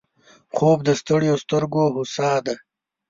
[0.55, 2.55] خوب د ستړیو سترګو هوسا ده